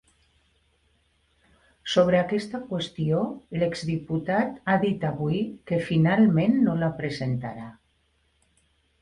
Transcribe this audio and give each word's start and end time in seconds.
Sobre 1.95 2.17
aquesta 2.21 2.61
qüestió, 2.71 3.19
l’ex-diputat 3.63 4.57
ha 4.73 4.79
dit 4.87 5.07
avui 5.11 5.43
que 5.73 5.81
finalment 5.91 6.59
no 6.65 6.75
la 6.83 6.91
presentarà. 7.05 7.69